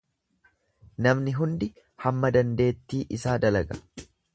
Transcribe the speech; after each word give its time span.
Namni 1.07 1.35
hundi 1.41 1.69
hamma 2.07 2.35
dandeettii 2.39 3.07
isaa 3.21 3.41
dalaga. 3.49 3.85